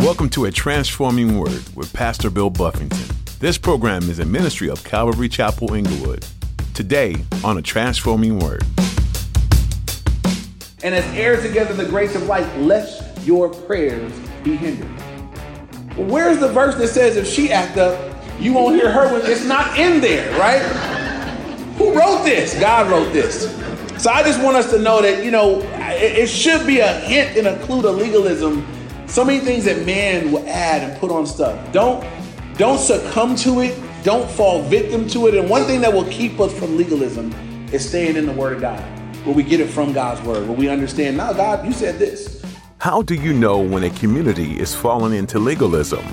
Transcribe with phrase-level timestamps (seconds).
[0.00, 3.14] Welcome to A Transforming Word with Pastor Bill Buffington.
[3.38, 6.24] This program is a ministry of Calvary Chapel Inglewood.
[6.72, 8.64] Today on A Transforming Word.
[10.82, 14.10] And as heirs together the grace of life, lest your prayers
[14.42, 14.88] be hindered.
[15.98, 19.30] Well, where's the verse that says if she act up, you won't hear her when
[19.30, 20.62] it's not in there, right?
[21.76, 22.58] Who wrote this?
[22.58, 23.54] God wrote this.
[24.02, 26.90] So I just want us to know that, you know, it, it should be a
[27.00, 28.66] hint and a clue to legalism.
[29.10, 31.72] So many things that man will add and put on stuff.
[31.72, 32.06] Don't
[32.56, 33.76] don't succumb to it.
[34.04, 35.34] Don't fall victim to it.
[35.34, 37.32] And one thing that will keep us from legalism
[37.72, 38.80] is staying in the Word of God,
[39.24, 42.40] where we get it from God's Word, where we understand, now, God, you said this.
[42.78, 46.04] How do you know when a community is falling into legalism?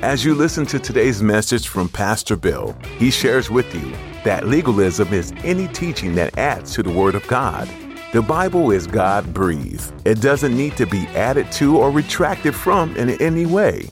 [0.00, 3.92] As you listen to today's message from Pastor Bill, he shares with you
[4.24, 7.68] that legalism is any teaching that adds to the Word of God.
[8.16, 9.92] The Bible is God breathed.
[10.06, 13.90] It doesn't need to be added to or retracted from in any way.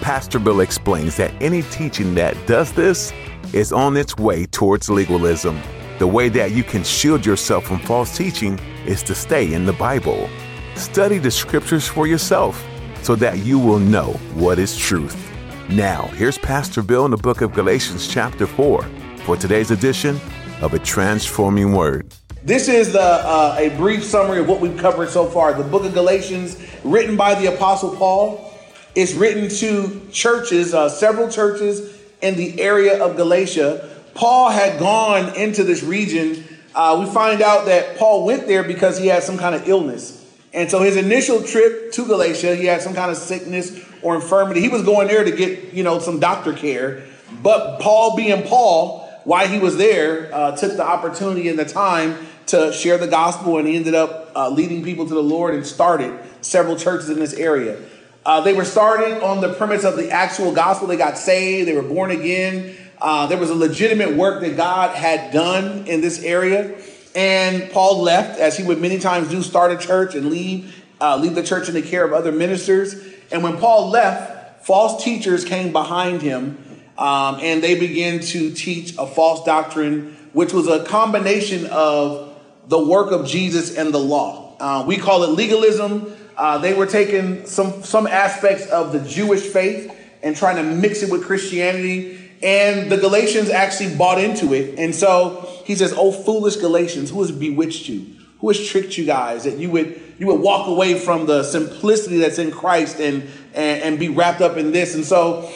[0.00, 3.12] Pastor Bill explains that any teaching that does this
[3.52, 5.60] is on its way towards legalism.
[5.98, 9.74] The way that you can shield yourself from false teaching is to stay in the
[9.74, 10.30] Bible.
[10.74, 12.66] Study the scriptures for yourself
[13.02, 15.30] so that you will know what is truth.
[15.68, 18.82] Now, here's Pastor Bill in the book of Galatians, chapter 4,
[19.26, 20.18] for today's edition
[20.62, 22.14] of A Transforming Word.
[22.46, 25.52] This is the, uh, a brief summary of what we've covered so far.
[25.52, 28.56] The book of Galatians, written by the Apostle Paul.
[28.94, 33.90] It's written to churches, uh, several churches in the area of Galatia.
[34.14, 36.44] Paul had gone into this region.
[36.72, 40.24] Uh, we find out that Paul went there because he had some kind of illness.
[40.54, 44.60] And so his initial trip to Galatia, he had some kind of sickness or infirmity.
[44.60, 47.02] He was going there to get, you know, some doctor care.
[47.42, 52.16] But Paul, being Paul, while he was there, uh, took the opportunity and the time
[52.46, 55.66] to share the gospel, and he ended up uh, leading people to the Lord and
[55.66, 57.76] started several churches in this area.
[58.24, 60.86] Uh, they were started on the premise of the actual gospel.
[60.86, 62.76] They got saved, they were born again.
[63.00, 66.80] Uh, there was a legitimate work that God had done in this area.
[67.16, 71.16] And Paul left, as he would many times do, start a church and leave, uh,
[71.16, 72.94] leave the church in the care of other ministers.
[73.32, 76.62] And when Paul left, false teachers came behind him
[76.98, 82.34] um, and they began to teach a false doctrine, which was a combination of
[82.68, 84.56] the work of Jesus and the law.
[84.58, 86.16] Uh, we call it legalism.
[86.36, 91.02] Uh, they were taking some some aspects of the Jewish faith and trying to mix
[91.02, 92.18] it with Christianity.
[92.42, 94.78] And the Galatians actually bought into it.
[94.78, 98.06] And so he says, "Oh, foolish Galatians, who has bewitched you?
[98.40, 102.18] Who has tricked you guys that you would you would walk away from the simplicity
[102.18, 103.22] that's in Christ and
[103.54, 105.50] and, and be wrapped up in this?" And so.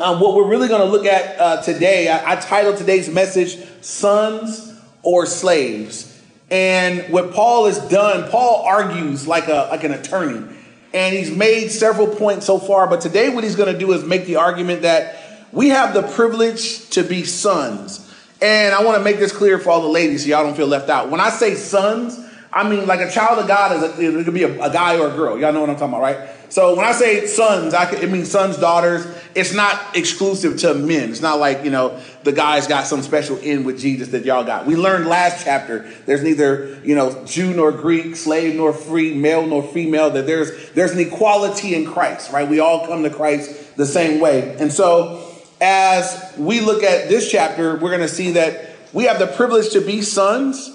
[0.00, 3.58] Um, what we're really going to look at uh, today, I, I titled today's message
[3.80, 4.72] "Sons
[5.02, 6.22] or Slaves."
[6.52, 10.54] And what Paul has done, Paul argues like a like an attorney,
[10.94, 12.86] and he's made several points so far.
[12.86, 16.02] But today, what he's going to do is make the argument that we have the
[16.02, 18.04] privilege to be sons.
[18.40, 20.68] And I want to make this clear for all the ladies, so y'all don't feel
[20.68, 21.10] left out.
[21.10, 22.16] When I say sons,
[22.52, 24.96] I mean like a child of God is a, it could be a, a guy
[24.96, 25.36] or a girl.
[25.40, 26.28] Y'all know what I'm talking about, right?
[26.50, 29.06] So when I say sons, I it means sons, daughters.
[29.34, 31.10] It's not exclusive to men.
[31.10, 34.44] It's not like, you know, the guys got some special in with Jesus that y'all
[34.44, 34.66] got.
[34.66, 39.46] We learned last chapter there's neither, you know, Jew nor Greek, slave nor free, male
[39.46, 42.48] nor female, that there's there's an equality in Christ, right?
[42.48, 44.56] We all come to Christ the same way.
[44.58, 45.24] And so
[45.60, 49.70] as we look at this chapter, we're going to see that we have the privilege
[49.70, 50.68] to be sons.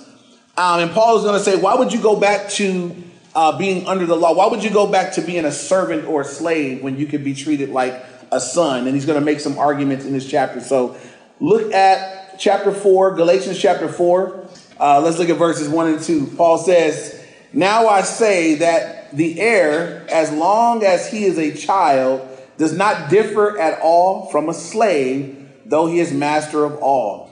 [0.55, 2.95] Um, and Paul is going to say, why would you go back to
[3.35, 4.33] uh, being under the law.
[4.33, 7.23] Why would you go back to being a servant or a slave when you could
[7.23, 8.85] be treated like a son?
[8.87, 10.59] And he's going to make some arguments in this chapter.
[10.61, 10.97] So
[11.39, 14.47] look at chapter 4, Galatians chapter 4.
[14.79, 16.33] Uh, let's look at verses 1 and 2.
[16.37, 22.27] Paul says, Now I say that the heir, as long as he is a child,
[22.57, 27.29] does not differ at all from a slave, though he is master of all,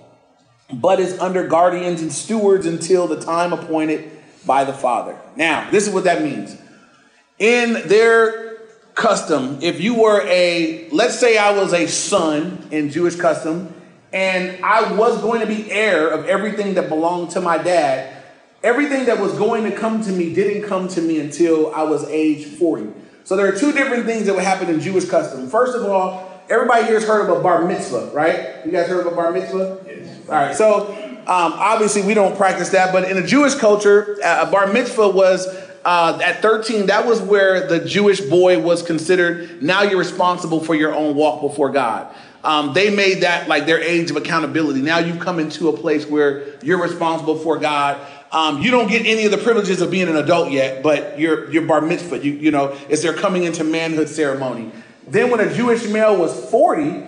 [0.71, 4.11] but is under guardians and stewards until the time appointed
[4.45, 5.17] by the Father.
[5.35, 6.57] Now, this is what that means.
[7.39, 8.57] In their
[8.95, 13.73] custom, if you were a, let's say I was a son in Jewish custom,
[14.13, 18.15] and I was going to be heir of everything that belonged to my dad,
[18.63, 22.03] everything that was going to come to me didn't come to me until I was
[22.05, 22.91] age 40.
[23.23, 25.47] So there are two different things that would happen in Jewish custom.
[25.47, 28.65] First of all, everybody here has heard of a bar mitzvah, right?
[28.65, 29.83] You guys heard of a bar mitzvah?
[29.85, 30.27] Yes.
[30.27, 34.47] All right, so um, obviously, we don't practice that, but in the Jewish culture, a
[34.51, 35.47] bar mitzvah was
[35.85, 39.63] uh, at 13, that was where the Jewish boy was considered.
[39.63, 42.13] Now you're responsible for your own walk before God.
[42.43, 44.81] Um, they made that like their age of accountability.
[44.81, 48.05] Now you've come into a place where you're responsible for God.
[48.33, 51.61] Um, you don't get any of the privileges of being an adult yet, but you're,
[51.61, 52.19] bar mitzvah.
[52.19, 54.71] You, you know, it's their coming into manhood ceremony.
[55.07, 57.05] Then when a Jewish male was 40,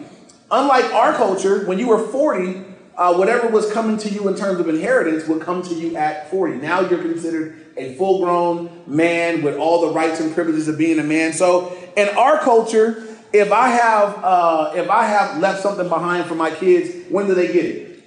[0.49, 2.62] unlike our culture, when you were 40,
[2.95, 6.29] uh, whatever was coming to you in terms of inheritance would come to you at
[6.29, 6.57] 40.
[6.57, 10.99] Now you're considered a full grown man with all the rights and privileges of being
[10.99, 11.33] a man.
[11.33, 16.35] So in our culture, if I have uh, if I have left something behind for
[16.35, 18.03] my kids, when do they get it?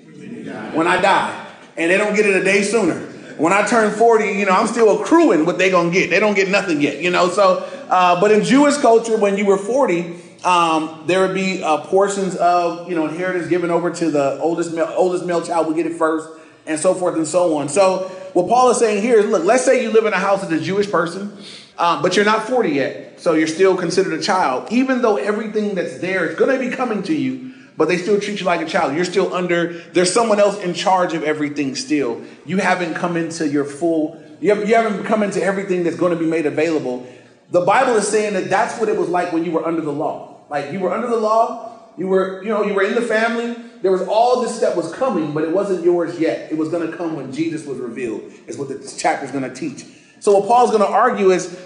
[0.75, 1.47] When I die,
[1.77, 2.95] and they don't get it a day sooner.
[3.37, 6.09] When I turn 40, you know, I'm still accruing what they're gonna get.
[6.09, 7.29] They don't get nothing yet, you know.
[7.29, 7.59] So,
[7.91, 10.17] uh, but in Jewish culture, when you were 40,
[10.47, 14.73] um, there would be uh, portions of you know inheritance given over to the oldest
[14.73, 16.29] male, oldest male child would get it first,
[16.67, 17.69] and so forth and so on.
[17.69, 20.45] So what Paul is saying here is, look, let's say you live in a house
[20.45, 21.37] as a Jewish person,
[21.79, 24.71] um, but you're not 40 yet, so you're still considered a child.
[24.71, 28.21] Even though everything that's there is going to be coming to you, but they still
[28.21, 28.95] treat you like a child.
[28.95, 29.73] You're still under.
[29.73, 31.75] There's someone else in charge of everything.
[31.75, 34.23] Still, you haven't come into your full.
[34.41, 37.05] You haven't, you haven't come into everything that's going to be made available.
[37.51, 39.93] The Bible is saying that that's what it was like when you were under the
[39.93, 40.36] law.
[40.49, 43.57] Like you were under the law, you were, you know, you were in the family.
[43.83, 46.51] There was all this that was coming, but it wasn't yours yet.
[46.51, 49.45] It was going to come when Jesus was revealed, is what this chapter is going
[49.45, 49.85] to teach.
[50.21, 51.61] So what Paul's going to argue is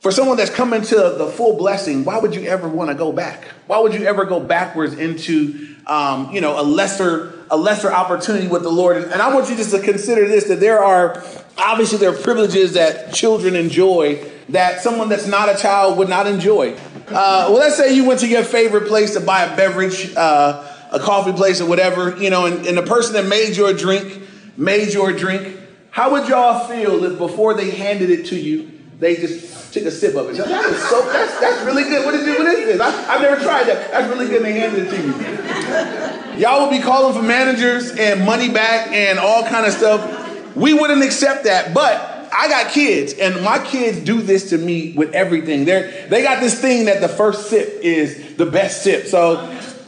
[0.00, 3.12] for someone that's coming to the full blessing, why would you ever want to go
[3.12, 3.44] back?
[3.66, 8.46] Why would you ever go backwards into, um, you know, a lesser a lesser opportunity
[8.46, 8.98] with the Lord?
[8.98, 11.22] And I want you just to consider this: that there are
[11.56, 16.26] obviously there are privileges that children enjoy that someone that's not a child would not
[16.26, 16.76] enjoy.
[17.10, 20.62] Uh, well, let's say you went to your favorite place to buy a beverage, uh,
[20.92, 24.22] a coffee place or whatever, you know, and, and the person that made your drink
[24.58, 25.56] made your drink.
[25.90, 29.90] How would y'all feel if before they handed it to you, they just took a
[29.90, 30.36] sip of it?
[30.36, 32.04] That is so, that's, that's really good.
[32.04, 32.80] What is, it, what is this?
[32.80, 33.90] I, have never tried that.
[33.90, 34.42] That's really good.
[34.42, 36.42] And they handed it to you.
[36.42, 40.54] Y'all would be calling for managers and money back and all kind of stuff.
[40.54, 44.92] We wouldn't accept that, but I got kids, and my kids do this to me
[44.92, 45.64] with everything.
[45.64, 49.06] They they got this thing that the first sip is the best sip.
[49.06, 49.36] So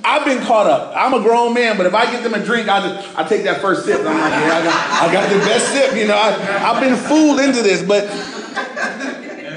[0.05, 0.95] I've been caught up.
[0.97, 3.45] I'm a grown man, but if I get them a drink, I just I take
[3.45, 4.01] that first sip.
[4.01, 5.97] I'm like, yeah, I got, I got the best sip.
[5.97, 8.05] You know, I, I've been fooled into this, but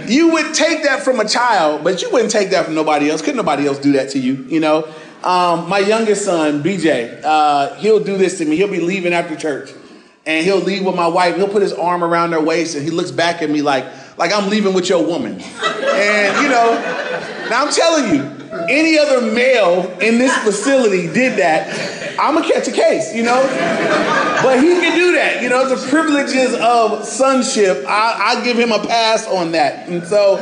[0.10, 3.22] you would take that from a child, but you wouldn't take that from nobody else.
[3.22, 4.34] Couldn't nobody else do that to you?
[4.48, 4.94] You know.
[5.24, 8.58] Um, my youngest son, BJ, uh, he'll do this to me.
[8.58, 9.72] He'll be leaving after church
[10.25, 11.36] and he'll leave with my wife.
[11.36, 13.86] He'll put his arm around her waist and he looks back at me like,
[14.18, 15.40] like I'm leaving with your woman.
[15.42, 22.20] And you know, now I'm telling you, any other male in this facility did that,
[22.20, 23.42] I'm gonna catch a case, you know?
[24.44, 28.72] But he can do that, you know, the privileges of sonship, I, I give him
[28.72, 29.90] a pass on that.
[29.90, 30.40] And so,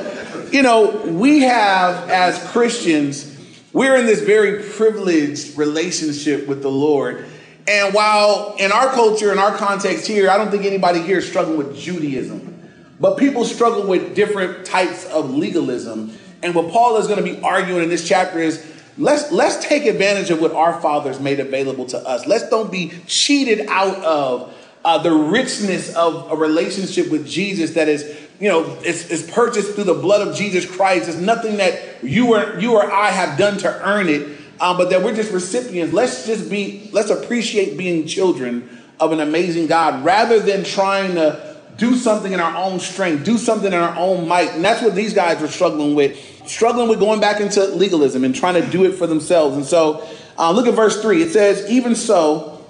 [0.51, 3.27] you know, we have as Christians,
[3.73, 7.25] we're in this very privileged relationship with the Lord
[7.71, 11.27] and while in our culture, in our context here, I don't think anybody here is
[11.27, 12.69] struggling with Judaism,
[12.99, 16.11] but people struggle with different types of legalism.
[16.43, 19.85] And what Paul is going to be arguing in this chapter is let's let's take
[19.85, 22.27] advantage of what our fathers made available to us.
[22.27, 24.53] Let's don't be cheated out of
[24.83, 29.85] uh, the richness of a relationship with Jesus that is, you know, is, purchased through
[29.85, 31.07] the blood of Jesus Christ.
[31.07, 34.91] It's nothing that you or you or I have done to earn it um, but
[34.91, 35.91] that we're just recipients.
[35.91, 38.69] Let's just be, let's appreciate being children
[38.99, 43.39] of an amazing God rather than trying to do something in our own strength, do
[43.39, 44.53] something in our own might.
[44.53, 46.15] And that's what these guys were struggling with,
[46.45, 49.57] struggling with going back into legalism and trying to do it for themselves.
[49.57, 50.07] And so,
[50.37, 51.23] uh, look at verse three.
[51.23, 52.63] It says, Even so,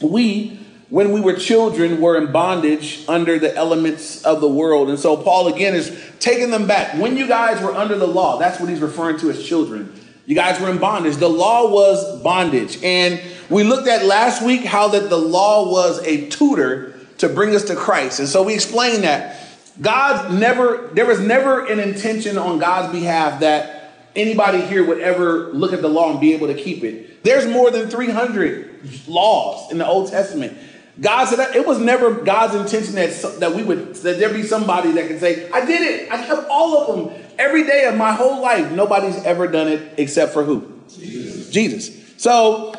[0.00, 4.88] we, when we were children, were in bondage under the elements of the world.
[4.88, 6.96] And so, Paul again is taking them back.
[6.96, 10.00] When you guys were under the law, that's what he's referring to as children.
[10.26, 11.16] You guys were in bondage.
[11.16, 12.82] The law was bondage.
[12.82, 17.54] And we looked at last week how that the law was a tutor to bring
[17.54, 18.20] us to Christ.
[18.20, 19.40] And so we explained that
[19.80, 25.52] God never, there was never an intention on God's behalf that anybody here would ever
[25.52, 27.22] look at the law and be able to keep it.
[27.24, 30.56] There's more than 300 laws in the Old Testament.
[31.00, 34.44] God said that it was never God's intention that, that we would, that there be
[34.44, 36.12] somebody that could say, I did it.
[36.12, 38.70] I kept all of them every day of my whole life.
[38.72, 40.70] Nobody's ever done it except for who?
[40.88, 41.50] Jesus.
[41.50, 42.14] Jesus.
[42.16, 42.74] So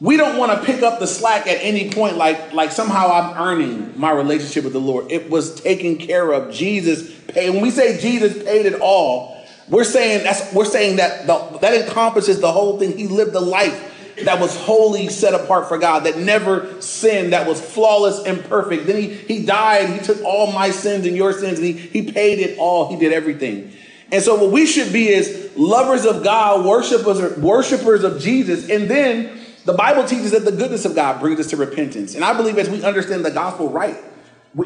[0.00, 3.36] we don't want to pick up the slack at any point like, like somehow I'm
[3.36, 5.10] earning my relationship with the Lord.
[5.12, 6.52] It was taken care of.
[6.52, 7.50] Jesus paid.
[7.50, 9.36] When we say Jesus paid it all,
[9.68, 12.96] we're saying that's we're saying that the, that encompasses the whole thing.
[12.96, 13.88] He lived a life
[14.24, 18.86] that was wholly set apart for God, that never sinned, that was flawless and perfect.
[18.86, 22.10] Then he, he died, he took all my sins and your sins, and he, he
[22.10, 22.90] paid it all.
[22.90, 23.72] He did everything.
[24.12, 28.68] And so what we should be is lovers of God, worshipers, worshipers of Jesus.
[28.68, 32.14] And then the Bible teaches that the goodness of God brings us to repentance.
[32.14, 33.96] And I believe as we understand the gospel right,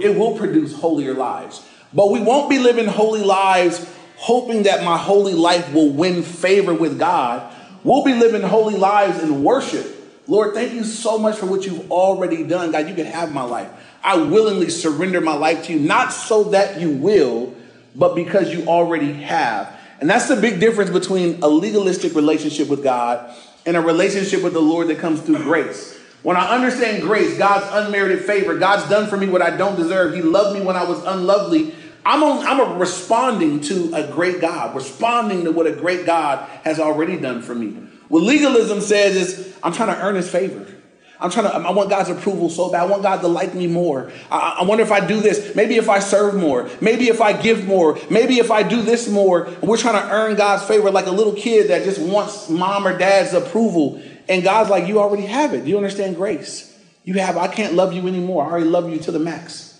[0.00, 1.66] it will produce holier lives.
[1.92, 3.86] But we won't be living holy lives
[4.16, 7.52] hoping that my holy life will win favor with God.
[7.82, 9.86] We'll be living holy lives in worship.
[10.26, 12.72] Lord, thank you so much for what you've already done.
[12.72, 13.68] God, you can have my life.
[14.02, 17.54] I willingly surrender my life to you, not so that you will,
[17.94, 19.74] but because you already have.
[20.00, 23.34] And that's the big difference between a legalistic relationship with God
[23.64, 25.98] and a relationship with the Lord that comes through grace.
[26.22, 30.14] When I understand grace, God's unmerited favor, God's done for me what I don't deserve.
[30.14, 31.74] He loved me when I was unlovely.
[32.06, 37.18] I'm, I'm responding to a great God, responding to what a great God has already
[37.18, 37.70] done for me.
[38.08, 40.66] What legalism says is, I'm trying to earn his favor.
[41.21, 42.83] I'm trying to, I want God's approval so bad.
[42.83, 44.11] I want God to like me more.
[44.30, 45.54] I, I, wonder if I do this.
[45.54, 46.68] Maybe if I serve more.
[46.80, 47.99] Maybe if I give more.
[48.11, 49.49] Maybe if I do this more.
[49.62, 52.99] We're trying to earn God's favor like a little kid that just wants mom or
[52.99, 54.02] dad's approval.
[54.28, 55.64] And God's like, you already have it.
[55.64, 56.76] Do you understand grace?
[57.04, 58.44] You have, I can't love you anymore.
[58.44, 59.71] I already love you to the max.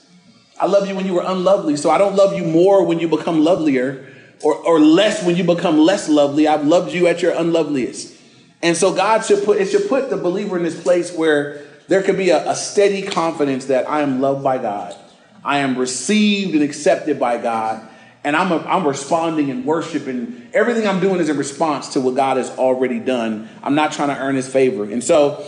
[0.61, 3.09] I love you when you were unlovely, so I don't love you more when you
[3.09, 4.07] become lovelier
[4.43, 6.47] or, or less when you become less lovely.
[6.47, 8.13] I've loved you at your unloveliest.
[8.64, 12.02] And so God should put it should put the believer in this place where there
[12.02, 14.97] could be a, a steady confidence that I am loved by God.
[15.44, 17.87] I am received and accepted by God.
[18.25, 22.00] And I'm, a, I'm responding in worship, and everything I'm doing is in response to
[22.00, 23.50] what God has already done.
[23.62, 24.85] I'm not trying to earn his favor.
[24.85, 25.47] And so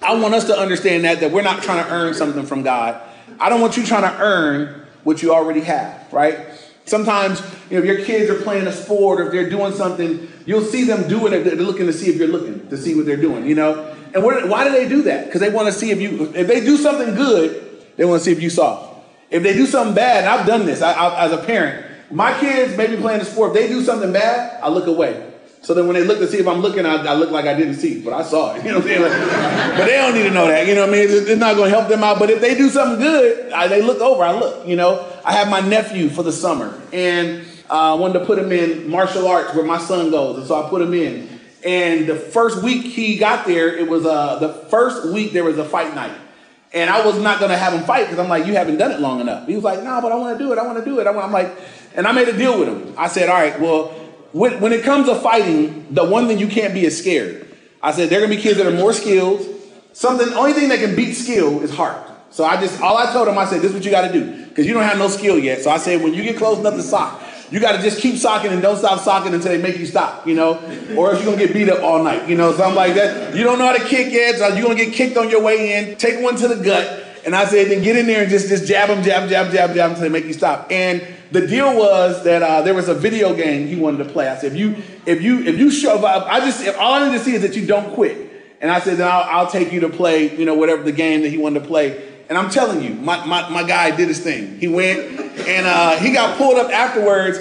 [0.00, 3.02] I want us to understand that, that we're not trying to earn something from God.
[3.40, 6.38] I don't want you trying to earn what you already have, right?
[6.84, 10.28] Sometimes, you know, if your kids are playing a sport or if they're doing something,
[10.46, 11.44] you'll see them doing it.
[11.44, 13.94] They're looking to see if you're looking to see what they're doing, you know?
[14.14, 15.26] And why do they do that?
[15.26, 18.24] Because they want to see if you, if they do something good, they want to
[18.24, 18.94] see if you saw.
[19.30, 22.38] If they do something bad, and I've done this I, I, as a parent, my
[22.38, 23.56] kids may be playing a sport.
[23.56, 25.31] If they do something bad, I look away.
[25.62, 27.54] So then when they look to see if I'm looking, I, I look like I
[27.54, 28.64] didn't see, but I saw it.
[28.64, 29.02] You know what I'm saying?
[29.02, 30.66] Like, but they don't need to know that.
[30.66, 31.02] You know what I mean?
[31.04, 32.18] It's, it's not going to help them out.
[32.18, 34.24] But if they do something good, I, they look over.
[34.24, 34.66] I look.
[34.66, 38.40] You know, I have my nephew for the summer, and uh, I wanted to put
[38.40, 41.28] him in martial arts where my son goes, and so I put him in.
[41.64, 45.58] And the first week he got there, it was uh, the first week there was
[45.58, 46.16] a fight night.
[46.74, 48.90] And I was not going to have him fight because I'm like, you haven't done
[48.90, 49.46] it long enough.
[49.46, 50.58] He was like, no, nah, but I want to do it.
[50.58, 51.06] I want to do it.
[51.06, 51.54] I'm like,
[51.94, 52.94] and I made a deal with him.
[52.96, 53.94] I said, all right, well,
[54.32, 57.46] when, when it comes to fighting, the one thing you can't be is scared.
[57.82, 59.46] I said, there are to be kids that are more skilled.
[59.92, 62.08] Something, the only thing that can beat skill is heart.
[62.30, 64.12] So I just, all I told him, I said, this is what you got to
[64.12, 64.46] do.
[64.46, 65.62] Because you don't have no skill yet.
[65.62, 68.16] So I said, when you get close enough to sock, you got to just keep
[68.16, 70.54] socking and don't stop socking until they make you stop, you know,
[70.96, 73.36] or else you're to get beat up all night, you know, something like that.
[73.36, 75.74] You don't know how to kick yet, so you're to get kicked on your way
[75.74, 75.96] in.
[75.96, 77.04] Take one to the gut.
[77.26, 79.74] And I said, then get in there and just, just jab them, jab, jab, jab,
[79.74, 80.68] jab until they make you stop.
[80.70, 84.28] And the deal was that uh, there was a video game he wanted to play.
[84.28, 87.08] I said, if you, if you, if you show up, I just, if all I
[87.08, 88.30] need to see is that you don't quit.
[88.60, 91.22] And I said, then I'll, I'll take you to play, you know, whatever the game
[91.22, 92.10] that he wanted to play.
[92.28, 94.58] And I'm telling you, my, my, my guy did his thing.
[94.58, 97.38] He went and uh, he got pulled up afterwards.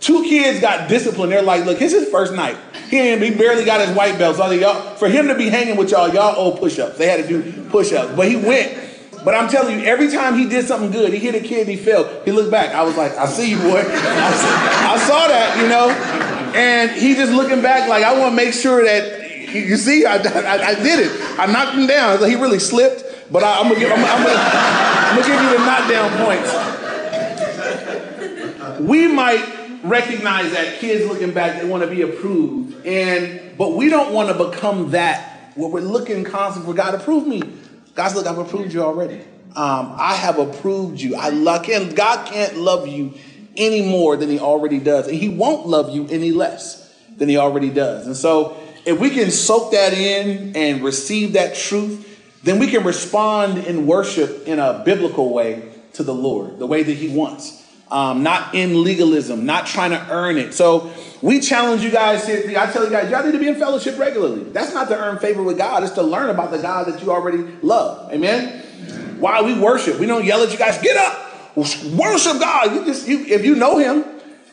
[0.00, 1.32] Two kids got disciplined.
[1.32, 2.56] They're like, look, it's his first night.
[2.90, 4.36] He, he barely got his white belt.
[4.36, 6.98] So y'all, for him to be hanging with y'all, y'all owe push-ups.
[6.98, 8.14] They had to do push-ups.
[8.14, 8.85] But he went
[9.26, 11.74] but I'm telling you, every time he did something good, he hit a kid, he
[11.74, 12.22] fell.
[12.24, 12.72] He looked back.
[12.72, 13.80] I was like, I see you, boy.
[13.80, 14.46] I, see,
[14.86, 15.90] I saw that, you know.
[16.54, 20.18] And he just looking back, like I want to make sure that you see, I,
[20.18, 21.40] I, I, did it.
[21.40, 22.20] I knocked him down.
[22.20, 23.02] He really slipped,
[23.32, 23.80] but I, am I'm gonna
[25.26, 26.52] give you the knockdown points.
[28.80, 29.44] We might
[29.82, 34.28] recognize that kids looking back, they want to be approved, and but we don't want
[34.28, 35.32] to become that.
[35.56, 37.26] Where we're looking constantly for God to prove
[37.96, 39.20] God's look, I've approved you already.
[39.56, 41.16] Um, I have approved you.
[41.16, 41.94] I love him.
[41.94, 43.14] God can't love you
[43.56, 45.08] any more than he already does.
[45.08, 48.06] And he won't love you any less than he already does.
[48.06, 52.02] And so if we can soak that in and receive that truth,
[52.42, 56.82] then we can respond in worship in a biblical way to the Lord, the way
[56.82, 57.64] that he wants.
[57.90, 60.52] Um, not in legalism, not trying to earn it.
[60.52, 60.92] So
[61.26, 62.56] we challenge you guys here.
[62.56, 64.44] I tell you guys, y'all need to be in fellowship regularly.
[64.44, 67.10] That's not to earn favor with God, it's to learn about the God that you
[67.10, 68.12] already love.
[68.12, 68.62] Amen?
[68.62, 69.20] Amen.
[69.20, 72.74] While we worship, we don't yell at you guys, get up, worship God.
[72.74, 74.04] You just, you, if you know Him,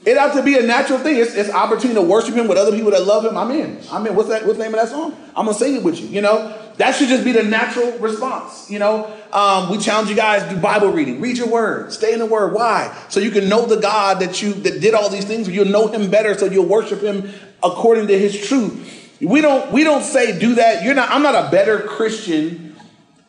[0.06, 1.18] it ought to be a natural thing.
[1.18, 3.38] It's, it's opportunity to worship Him with other people that love Him.
[3.38, 3.80] I'm in.
[3.90, 4.16] I'm in.
[4.16, 4.46] What's that?
[4.46, 5.16] What's the name of that song?
[5.36, 6.08] I'm gonna sing it with you.
[6.08, 8.70] You know, that should just be the natural response.
[8.70, 12.20] You know, um, we challenge you guys do Bible reading, read your word, stay in
[12.20, 12.54] the word.
[12.54, 12.96] Why?
[13.08, 15.48] So you can know the God that you that did all these things.
[15.48, 17.32] You'll know Him better, so you'll worship Him
[17.62, 19.18] according to His truth.
[19.22, 20.84] We don't we don't say do that.
[20.84, 21.12] You're not.
[21.12, 22.76] I'm not a better Christian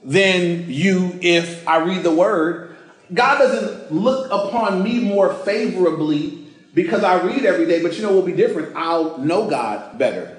[0.02, 2.76] than you if I read the word.
[3.12, 6.43] God doesn't look upon me more favorably
[6.74, 7.82] because I read every day.
[7.82, 8.76] But you know what will be different?
[8.76, 10.36] I'll know God better.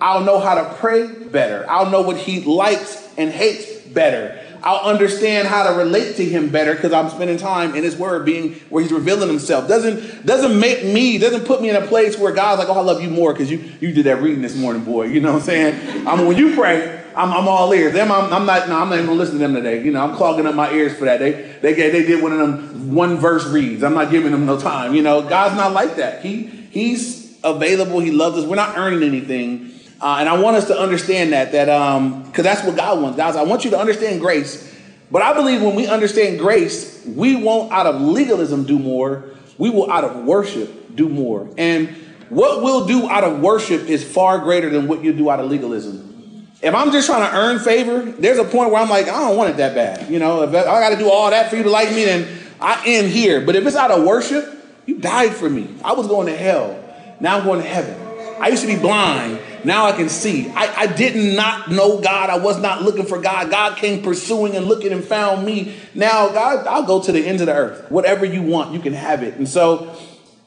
[0.00, 1.64] I'll know how to pray better.
[1.68, 4.42] I'll know what He likes and hates better.
[4.66, 8.24] I'll understand how to relate to him better because I'm spending time in his word
[8.26, 9.68] being where he's revealing himself.
[9.68, 12.80] Doesn't doesn't make me, doesn't put me in a place where God's like, oh, I
[12.80, 15.04] love you more because you you did that reading this morning, boy.
[15.04, 16.08] You know what I'm saying?
[16.08, 17.92] I mean, when you pray, I'm, I'm all ears.
[17.92, 18.68] Them, I'm, I'm not.
[18.68, 19.84] No, I'm not even gonna listen to them today.
[19.84, 21.20] You know, I'm clogging up my ears for that.
[21.20, 21.30] They
[21.62, 23.84] they they did one of them one verse reads.
[23.84, 24.96] I'm not giving them no time.
[24.96, 26.22] You know, God's not like that.
[26.22, 28.00] He he's available.
[28.00, 28.44] He loves us.
[28.44, 29.75] We're not earning anything.
[30.00, 33.16] Uh, and I want us to understand that, that um, because that's what God wants.
[33.16, 34.74] Guys, I want you to understand grace.
[35.10, 39.24] But I believe when we understand grace, we won't out of legalism do more.
[39.56, 41.48] We will out of worship do more.
[41.56, 41.88] And
[42.28, 45.48] what we'll do out of worship is far greater than what you do out of
[45.48, 46.48] legalism.
[46.60, 49.36] If I'm just trying to earn favor, there's a point where I'm like, I don't
[49.36, 50.10] want it that bad.
[50.10, 52.26] You know, if I got to do all that for you to like me, then
[52.60, 53.40] I end here.
[53.40, 54.44] But if it's out of worship,
[54.86, 55.68] you died for me.
[55.84, 56.82] I was going to hell.
[57.20, 57.94] Now I'm going to heaven.
[58.40, 59.38] I used to be blind.
[59.66, 60.48] Now I can see.
[60.50, 62.30] I, I did not know God.
[62.30, 63.50] I was not looking for God.
[63.50, 65.74] God came pursuing and looking and found me.
[65.92, 67.90] Now, God, I'll go to the ends of the earth.
[67.90, 69.34] Whatever you want, you can have it.
[69.34, 69.92] And so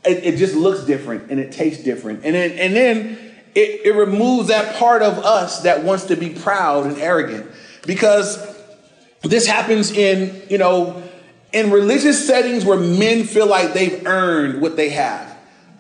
[0.05, 2.23] it, it just looks different and it tastes different.
[2.23, 6.29] And then, and then it, it removes that part of us that wants to be
[6.29, 7.45] proud and arrogant.
[7.85, 8.57] Because
[9.21, 11.03] this happens in, you know,
[11.51, 15.28] in religious settings where men feel like they've earned what they have.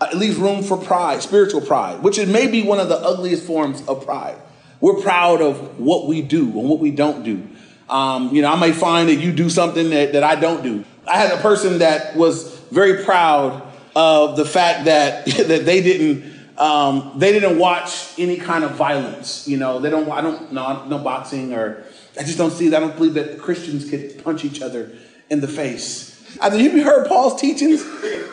[0.01, 3.45] Uh, it leaves room for pride, spiritual pride, which is maybe one of the ugliest
[3.45, 4.37] forms of pride.
[4.81, 7.47] We're proud of what we do and what we don't do.
[7.89, 10.85] Um, you know, I may find that you do something that, that I don't do.
[11.07, 13.63] I had a person that was very proud
[13.95, 19.47] of the fact that that they didn't um, they didn't watch any kind of violence.
[19.47, 20.09] You know, they don't.
[20.09, 21.83] I don't no no boxing or
[22.19, 22.77] I just don't see that.
[22.77, 24.91] I don't believe that Christians could punch each other
[25.29, 26.08] in the face.
[26.41, 27.83] I mean, you heard Paul's teachings?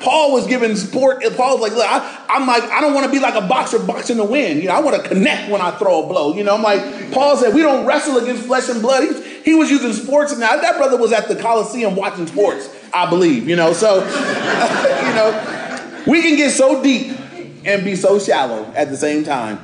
[0.01, 1.23] Paul was giving sport.
[1.37, 3.79] Paul was like, look, I, am like, I don't want to be like a boxer
[3.79, 4.59] boxing to win.
[4.59, 6.35] You know, I want to connect when I throw a blow.
[6.35, 9.03] You know, I'm like, Paul said, we don't wrestle against flesh and blood.
[9.03, 10.33] He, he was using sports.
[10.33, 13.73] And now that brother was at the Coliseum watching sports, I believe, you know.
[13.73, 17.17] So, you know, we can get so deep
[17.65, 19.59] and be so shallow at the same time.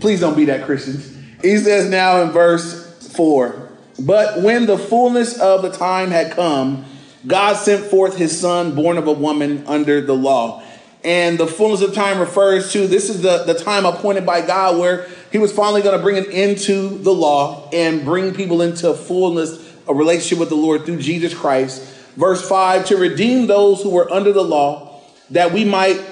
[0.00, 1.16] Please don't be that, Christians.
[1.42, 6.84] He says now in verse 4 But when the fullness of the time had come,
[7.26, 10.62] God sent forth his son, born of a woman under the law.
[11.02, 14.78] And the fullness of time refers to this is the, the time appointed by God
[14.78, 18.92] where he was finally going to bring it into the law and bring people into
[18.94, 21.82] fullness, a relationship with the Lord through Jesus Christ.
[22.16, 26.02] Verse 5 to redeem those who were under the law, that we might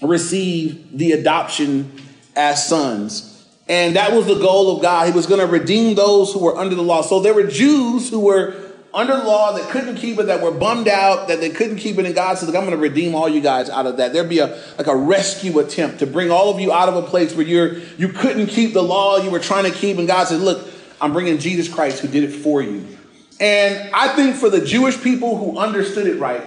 [0.00, 1.92] receive the adoption
[2.36, 3.46] as sons.
[3.68, 5.06] And that was the goal of God.
[5.06, 7.02] He was going to redeem those who were under the law.
[7.02, 10.50] So there were Jews who were under the law that couldn't keep it, that were
[10.50, 13.14] bummed out, that they couldn't keep it, and God said, Look, I'm going to redeem
[13.14, 14.12] all you guys out of that.
[14.12, 17.02] There'd be a like a rescue attempt to bring all of you out of a
[17.02, 20.28] place where you're you couldn't keep the law you were trying to keep, and God
[20.28, 20.66] said, Look,
[21.00, 22.98] I'm bringing Jesus Christ who did it for you.
[23.40, 26.42] And I think for the Jewish people who understood it right,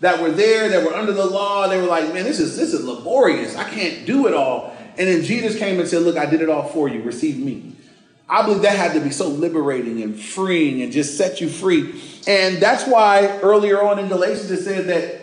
[0.00, 2.72] that were there, that were under the law, they were like, man, this is this
[2.72, 3.56] is laborious.
[3.56, 4.76] I can't do it all.
[4.96, 7.02] And then Jesus came and said, Look, I did it all for you.
[7.02, 7.74] Receive me.
[8.28, 12.00] I believe that had to be so liberating and freeing and just set you free.
[12.26, 15.22] And that's why earlier on in Galatians it said that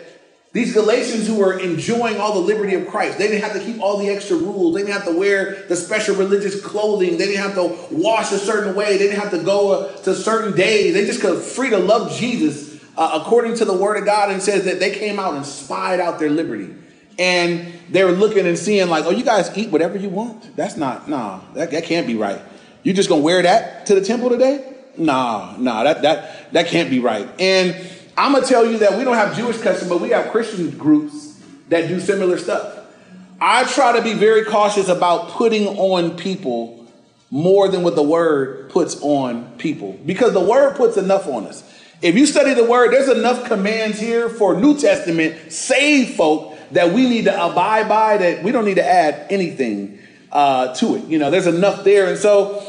[0.52, 3.80] these Galatians who were enjoying all the liberty of Christ, they didn't have to keep
[3.80, 4.74] all the extra rules.
[4.74, 7.18] They didn't have to wear the special religious clothing.
[7.18, 8.96] They didn't have to wash a certain way.
[8.96, 10.94] They didn't have to go uh, to certain days.
[10.94, 14.42] They just could free to love Jesus uh, according to the word of God and
[14.42, 16.74] says that they came out and spied out their liberty.
[17.18, 20.56] And they were looking and seeing like, oh, you guys eat whatever you want.
[20.56, 22.40] That's not, nah, that, that can't be right.
[22.86, 24.64] You just gonna wear that to the temple today?
[24.96, 27.28] Nah, nah, that that that can't be right.
[27.40, 27.74] And
[28.16, 31.42] I'm gonna tell you that we don't have Jewish customs, but we have Christian groups
[31.68, 32.78] that do similar stuff.
[33.40, 36.86] I try to be very cautious about putting on people
[37.28, 41.64] more than what the word puts on people because the word puts enough on us.
[42.02, 46.92] If you study the word, there's enough commands here for New Testament saved folk that
[46.92, 49.98] we need to abide by that we don't need to add anything
[50.30, 51.06] uh, to it.
[51.06, 52.06] You know, there's enough there.
[52.06, 52.64] And so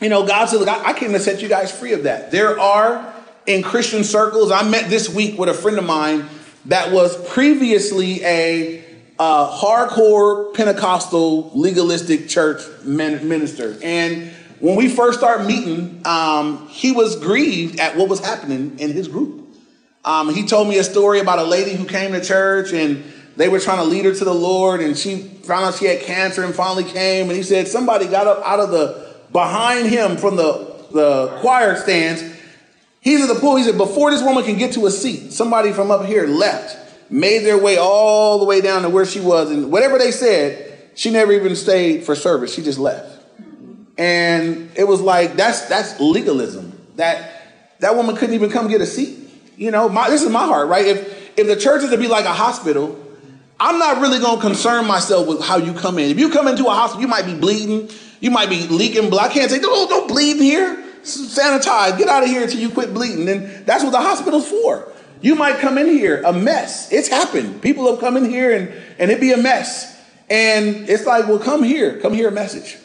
[0.00, 2.30] you know, God said, look, I, came to set you guys free of that.
[2.30, 3.14] There are
[3.46, 6.28] in Christian circles, I met this week with a friend of mine
[6.66, 8.84] that was previously a
[9.18, 13.78] uh, hardcore Pentecostal legalistic church minister.
[13.82, 18.92] And when we first started meeting, um, he was grieved at what was happening in
[18.92, 19.48] his group.
[20.04, 23.04] Um, he told me a story about a lady who came to church and
[23.36, 26.00] they were trying to lead her to the Lord, and she found out she had
[26.00, 27.28] cancer and finally came.
[27.28, 29.05] And he said somebody got up out of the
[29.36, 32.24] behind him from the, the choir stands.
[33.02, 33.56] He's at the pool.
[33.56, 37.10] He said, Before this woman can get to a seat, somebody from up here left,
[37.10, 39.50] made their way all the way down to where she was.
[39.50, 42.54] And whatever they said, she never even stayed for service.
[42.54, 43.12] She just left.
[43.98, 46.72] And it was like, that's, that's legalism.
[46.96, 47.36] that
[47.80, 49.18] that woman couldn't even come get a seat.
[49.58, 50.86] You know, my, this is my heart, right?
[50.86, 52.98] If if the church is to be like a hospital,
[53.60, 56.10] I'm not really going to concern myself with how you come in.
[56.10, 57.90] If you come into a hospital, you might be bleeding,
[58.26, 60.82] you might be leaking can't say, don't, don't bleed here.
[61.02, 61.96] Sanitize.
[61.96, 63.28] Get out of here until you quit bleeding.
[63.28, 64.92] And that's what the hospital's for.
[65.20, 66.92] You might come in here a mess.
[66.92, 67.62] It's happened.
[67.62, 69.96] People have come in here and, and it be a mess.
[70.28, 72.00] And it's like, well, come here.
[72.00, 72.76] Come hear a message.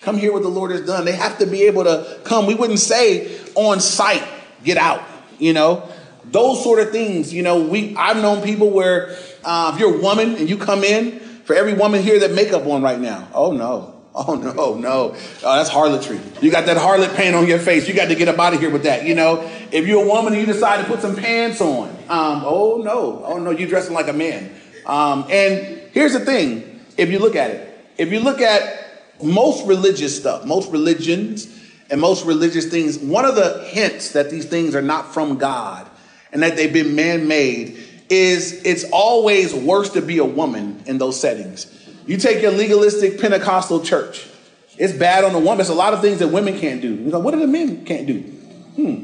[0.00, 1.04] Come hear what the Lord has done.
[1.04, 2.46] They have to be able to come.
[2.46, 4.26] We wouldn't say on site,
[4.64, 5.04] get out,
[5.38, 5.88] you know?
[6.24, 10.02] Those sort of things, you know, we I've known people where uh, if you're a
[10.02, 13.52] woman and you come in, for every woman here that makeup on right now, oh
[13.52, 15.14] no, Oh no, no.
[15.44, 16.18] Oh, that's harlotry.
[16.42, 17.86] You got that harlot paint on your face.
[17.86, 19.06] You got to get up out of here with that.
[19.06, 22.42] You know, if you're a woman and you decide to put some pants on, um,
[22.44, 24.52] oh no, oh no, you're dressing like a man.
[24.86, 29.64] Um, and here's the thing: if you look at it, if you look at most
[29.68, 31.46] religious stuff, most religions,
[31.88, 35.88] and most religious things, one of the hints that these things are not from God
[36.32, 41.20] and that they've been man-made is it's always worse to be a woman in those
[41.20, 41.77] settings
[42.08, 44.26] you take your legalistic Pentecostal church.
[44.78, 45.58] It's bad on the woman.
[45.58, 46.88] There's a lot of things that women can't do.
[46.88, 48.20] You know, what do the men can't do?
[48.20, 48.94] Hmm.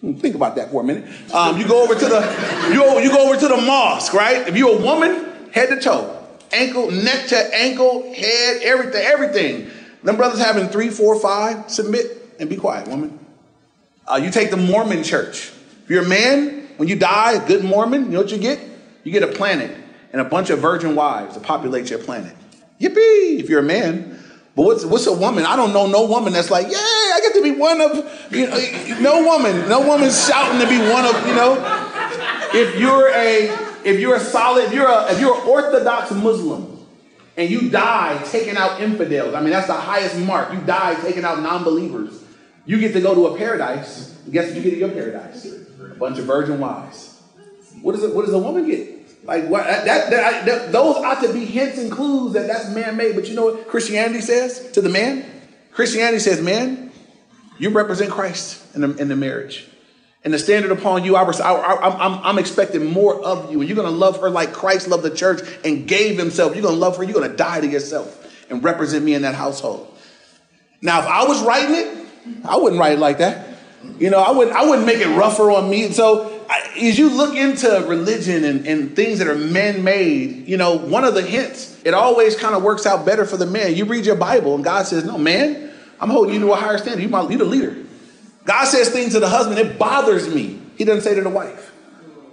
[0.00, 0.12] hmm.
[0.14, 1.04] Think about that for a minute.
[1.34, 4.46] Um, you go over to the you go, you go over to the mosque, right?
[4.46, 9.70] If you're a woman, head to toe, ankle, neck to ankle, head, everything, everything.
[10.04, 11.68] Them brothers having three, four, five.
[11.68, 13.18] Submit and be quiet, woman.
[14.06, 15.50] Uh, you take the Mormon church.
[15.82, 18.60] If you're a man, when you die, a good Mormon, you know what you get?
[19.02, 22.34] You get a planet and a bunch of virgin wives to populate your planet.
[22.80, 24.18] Yippee, if you're a man.
[24.54, 25.46] But what's, what's a woman?
[25.46, 28.48] I don't know no woman that's like, yeah, I get to be one of, you
[28.48, 31.54] know, no woman, no woman's shouting to be one of, you know.
[32.52, 33.50] If you're a,
[33.84, 36.84] if you're a solid, if you're a, if you're an Orthodox Muslim
[37.36, 40.52] and you die taking out infidels, I mean, that's the highest mark.
[40.52, 42.24] You die taking out non-believers.
[42.66, 44.20] You get to go to a paradise.
[44.30, 45.46] Guess what you get in your paradise?
[45.46, 47.22] A bunch of virgin wives.
[47.80, 48.97] What, is it, what does a woman get?
[49.28, 53.14] Like what that, that, that, those ought to be hints and clues that that's man-made.
[53.14, 55.22] But you know what Christianity says to the man?
[55.70, 56.90] Christianity says, man,
[57.58, 59.68] you represent Christ in the, in the marriage.
[60.24, 63.60] And the standard upon you, I, I, I'm, I'm expecting more of you.
[63.60, 66.54] And you're going to love her like Christ loved the church and gave himself.
[66.54, 67.04] You're going to love her.
[67.04, 69.94] You're going to die to yourself and represent me in that household.
[70.80, 72.06] Now, if I was writing it,
[72.46, 73.47] I wouldn't write it like that.
[73.98, 75.90] You know, I wouldn't, I wouldn't make it rougher on me.
[75.92, 76.44] So
[76.80, 81.04] as you look into religion and, and things that are man made, you know, one
[81.04, 83.74] of the hints, it always kind of works out better for the man.
[83.74, 86.78] You read your Bible and God says, No, man, I'm holding you to a higher
[86.78, 87.02] standard.
[87.02, 87.76] You my, you're the leader.
[88.44, 90.60] God says things to the husband, it bothers me.
[90.76, 91.72] He doesn't say to the wife.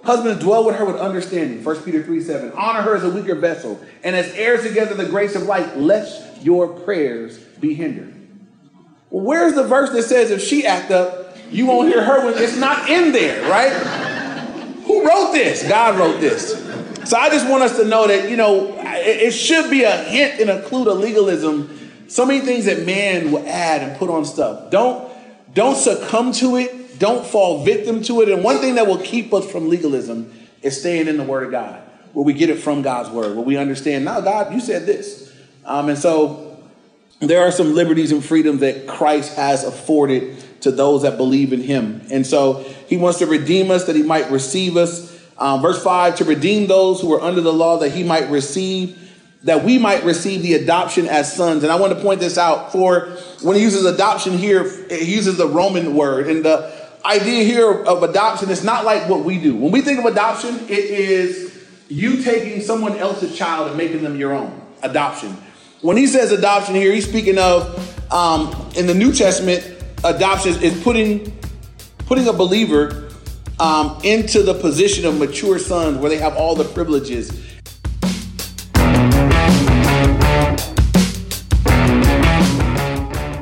[0.03, 1.63] Husbands, dwell with her with understanding.
[1.63, 2.51] 1 Peter 3 7.
[2.51, 6.43] Honor her as a weaker vessel, and as heirs together the grace of life, lest
[6.43, 8.13] your prayers be hindered.
[9.09, 12.41] Well, where's the verse that says if she act up, you won't hear her when
[12.41, 13.71] it's not in there, right?
[14.85, 15.67] Who wrote this?
[15.67, 16.61] God wrote this.
[17.09, 20.39] So I just want us to know that, you know, it, should be a hint
[20.41, 22.07] and a clue to legalism.
[22.07, 24.71] So many things that man will add and put on stuff.
[24.71, 25.11] Don't
[25.53, 26.99] don't succumb to it.
[26.99, 28.29] Don't fall victim to it.
[28.29, 30.31] And one thing that will keep us from legalism
[30.61, 31.81] is staying in the Word of God,
[32.13, 35.33] where we get it from God's Word, where we understand, now, God, you said this.
[35.63, 36.59] Um, and so
[37.19, 41.61] there are some liberties and freedom that Christ has afforded to those that believe in
[41.61, 42.01] him.
[42.11, 45.13] And so he wants to redeem us that he might receive us.
[45.37, 48.97] Um, verse 5 to redeem those who are under the law that he might receive,
[49.43, 51.63] that we might receive the adoption as sons.
[51.63, 55.37] And I want to point this out for when he uses adoption here, he uses
[55.37, 56.27] the Roman word.
[56.27, 56.73] And the
[57.05, 59.55] idea here of adoption is not like what we do.
[59.55, 64.17] When we think of adoption, it is you taking someone else's child and making them
[64.17, 64.59] your own.
[64.81, 65.37] Adoption.
[65.81, 69.74] When he says adoption here, he's speaking of um, in the New Testament
[70.05, 71.35] adoption is putting
[72.05, 73.09] putting a believer
[73.59, 77.29] um, into the position of mature sons where they have all the privileges.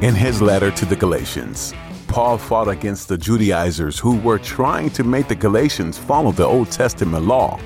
[0.02, 1.74] In his letter to the Galatians,
[2.08, 6.72] Paul fought against the Judaizers who were trying to make the Galatians follow the Old
[6.72, 7.60] Testament law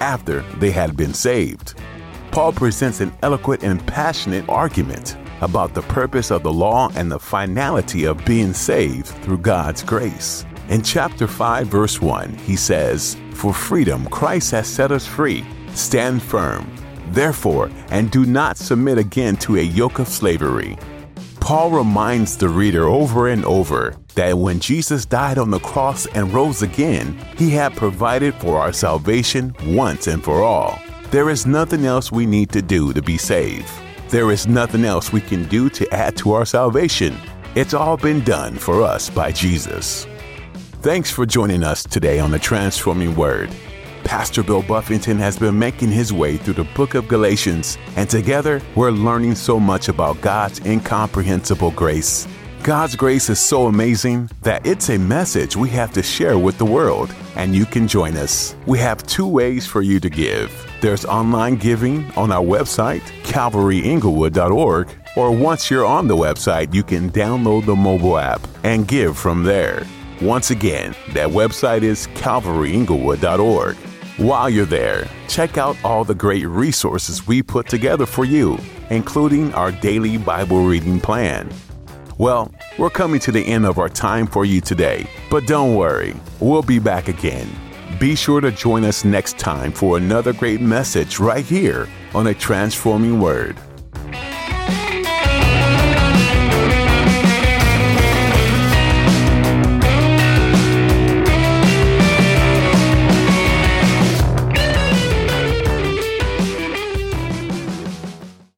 [0.00, 1.74] after they had been saved.
[2.30, 7.18] Paul presents an eloquent and passionate argument about the purpose of the law and the
[7.18, 10.44] finality of being saved through God's grace.
[10.70, 15.44] In chapter 5, verse 1, he says, For freedom Christ has set us free.
[15.74, 16.74] Stand firm,
[17.10, 20.78] therefore, and do not submit again to a yoke of slavery.
[21.40, 26.32] Paul reminds the reader over and over that when Jesus died on the cross and
[26.32, 30.78] rose again, he had provided for our salvation once and for all.
[31.10, 33.70] There is nothing else we need to do to be saved.
[34.14, 37.16] There is nothing else we can do to add to our salvation.
[37.56, 40.06] It's all been done for us by Jesus.
[40.82, 43.50] Thanks for joining us today on the Transforming Word.
[44.04, 48.62] Pastor Bill Buffington has been making his way through the book of Galatians, and together
[48.76, 52.28] we're learning so much about God's incomprehensible grace.
[52.64, 56.64] God's grace is so amazing that it's a message we have to share with the
[56.64, 58.56] world, and you can join us.
[58.64, 60.50] We have two ways for you to give.
[60.80, 67.10] There's online giving on our website, calvaryinglewood.org, or once you're on the website, you can
[67.10, 69.86] download the mobile app and give from there.
[70.22, 73.76] Once again, that website is calvaryinglewood.org.
[74.16, 79.52] While you're there, check out all the great resources we put together for you, including
[79.52, 81.52] our daily Bible reading plan.
[82.16, 86.14] Well, we're coming to the end of our time for you today, but don't worry,
[86.38, 87.48] we'll be back again.
[87.98, 92.34] Be sure to join us next time for another great message right here on a
[92.34, 93.56] transforming word.